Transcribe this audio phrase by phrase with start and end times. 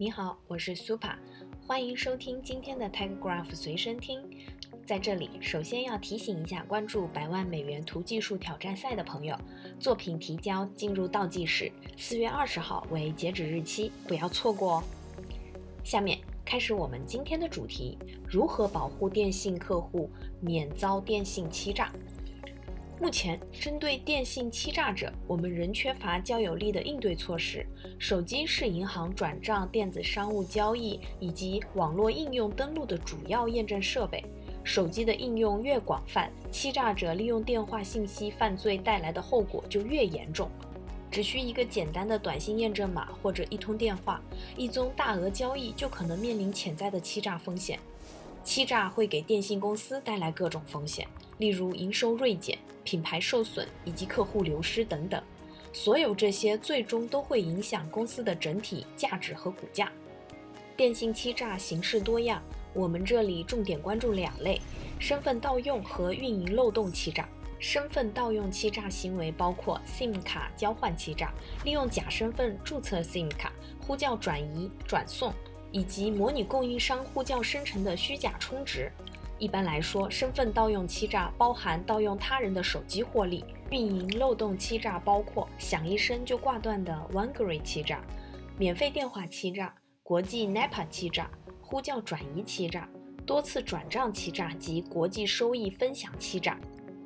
[0.00, 1.16] 你好，我是 Supa，
[1.66, 4.22] 欢迎收听今天的 Telegraph 随身听。
[4.86, 9.36] 在这里，首先要提醒一下关注百万美元图技术挑战赛的朋友，
[9.80, 14.84] 作品提交进入倒计时，四月二十号为截止日期，不要错过哦。
[15.82, 20.08] 下面开始我们今天的主题：如何保护电信客户
[20.40, 21.92] 免遭电信欺诈？
[23.00, 27.64] 目前，针对电信欺诈者，我们仍缺乏较有力的应对措施。
[27.96, 34.24] 手机是银行转账、电子商务交易以及网络应用登录的主要验证设备。
[34.64, 40.50] 手机的应用越广泛，欺诈者利用电话信息犯罪带来的后果就越严重。
[41.08, 44.20] 只需一个简单的短信验证码或者一通电话，
[44.56, 47.78] 一宗大额交易就可能面临潜在的欺诈风险。
[48.42, 51.06] 欺诈会给电信公司带来各种风险，
[51.38, 55.22] 例如营收锐减、品牌受损以及客户流失等等。
[55.72, 59.92] 所有这些最终都会影响公司的整体价值和股价。
[60.76, 62.42] 电信欺诈形式多样，
[62.72, 64.60] 我们这里重点关注两类：
[64.98, 67.28] 身份盗用和运营漏洞欺诈。
[67.60, 73.52] 身份盗用欺诈行为包括 SIM 卡交换欺诈，利用假身份注册 SIM 卡，
[73.84, 75.34] 呼叫转移、转送。
[75.70, 78.90] 以及模拟供应商呼叫生成的虚假充值。
[79.38, 88.02] 一般来说，身份盗用欺诈包含盗用他人的手机获利；运营漏洞欺诈包括响一声就挂断的 w a n g r y 欺诈、
[88.58, 91.30] 免费电话欺诈、国际 NAPA 欺诈、
[91.60, 92.88] 呼叫转移欺诈、
[93.24, 96.58] 多次转账欺诈及国际收益分享欺诈。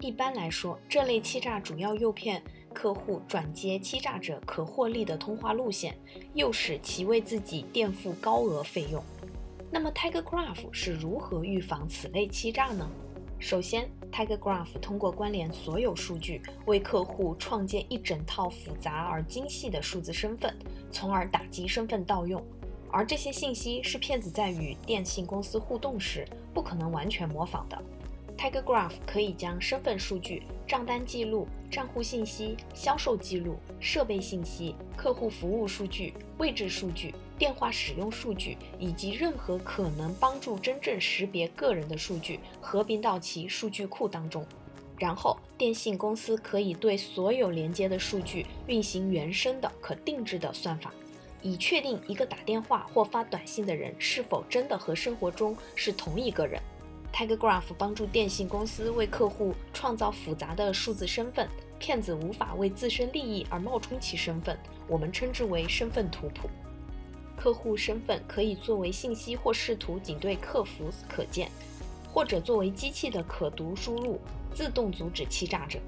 [0.00, 2.42] 一般来说，这类欺诈主要诱骗。
[2.76, 5.96] 客户转接欺诈者可获利的通话路线，
[6.34, 9.02] 诱使其为自己垫付高额费用。
[9.70, 12.86] 那么，Tigergraph 是如何预防此类欺诈呢？
[13.38, 20.54] 首先，Tigergraph 通过关联所有数据，为客户创建一整套复杂而精细的数字身份，
[20.90, 22.44] 从而打击身份盗用。
[22.90, 27.82] 而这些信息是骗子在与电信公司互动时不可能完全模仿的。
[28.38, 44.44] Tigergraph 可以将身份数据、账单记录、账户信息、销售记录、设备信息、客户服务数据、位置数据、电话使用数据以及任何可能帮助真正识别个人的数据合并到其数据库当中。
[44.98, 50.92] 然后，电信公司可以对所有连接的数据运行原生的可定制的算法，
[51.42, 56.60] 以确定一个打电话或发短信的人是否真的和生活中是同一个人。
[57.16, 64.54] Tigergraph 帮助电信公司为客户创造复杂的数字身份，骗子无法为自身利益而冒充其身份，
[64.86, 66.50] 我们称之为身份图谱。
[67.34, 71.50] 客户身份可以作为信息或视图仅对客服可见，
[72.12, 74.20] 或者作为机器的可读输入，
[74.52, 75.78] 自动阻止欺诈者。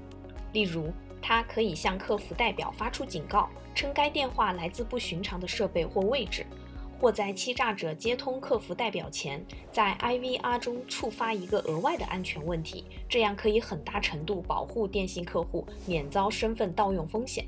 [0.53, 0.91] 例如，
[1.21, 6.43] 它可以向客服代表发出警告，称该电话来自不寻常的设备或位置。
[6.99, 17.45] 或在欺诈者接通客服代表前，在 IVR 中触发一个额外的安全问题，这样可以很大程度保护电信客户免遭身份盗用风险。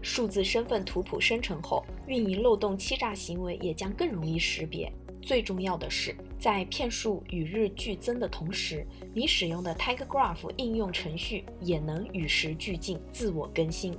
[0.00, 4.92] 数字身份图谱生成后，运营漏洞欺诈行为也将更容易识别。
[5.20, 13.96] 最重要的是，在骗术与日俱增的同时，你使用的 Tigergraph 应用程序也能与时俱进、自我更新。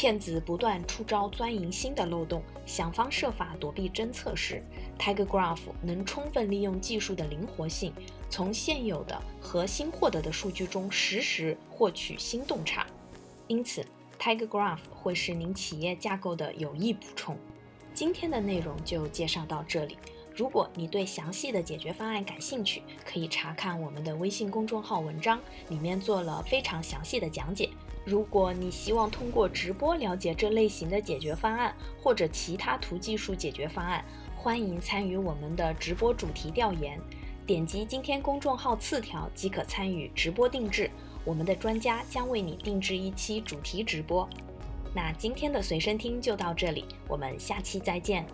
[0.00, 4.64] 骗子不断出招钻营新的漏洞，想方设法躲避侦测时
[4.98, 7.92] ，Tigergraph 能充分利用技术的灵活性，
[8.30, 12.86] 从现有的和新获得的数据中实时获取新洞察。
[13.46, 13.84] 因此
[14.18, 17.36] ，Tigergraph 会是您企业架构的有益补充。
[17.92, 19.98] 今天的内容就介绍到这里。
[20.34, 25.38] 如果你对详细的解决方案感兴趣，可以查看我们的微信公众号文章，
[25.68, 27.68] 里面做了非常详细的讲解。
[28.10, 31.72] 如果你希望通过直播了解这类型的解决方案
[32.02, 34.04] 或者其他图技术解决方案，
[34.34, 36.98] 欢迎参与我们的直播主题调研。
[37.46, 40.90] 点击今天公众号次条即可参与直播定制，
[41.24, 44.28] 我们的专家将为你定制一期主题直播。
[44.92, 48.26] 那今天的随身听就到这里，我们下期再见。